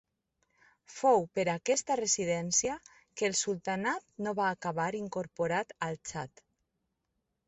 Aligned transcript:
Fou 0.91 1.19
per 1.39 1.43
aquesta 1.51 1.97
resistència 1.99 2.77
que 3.21 3.27
el 3.31 3.35
sultanat 3.39 4.07
no 4.29 4.33
va 4.39 4.47
acabar 4.55 4.87
incorporat 5.01 5.77
al 5.89 6.01
Txad. 6.11 6.43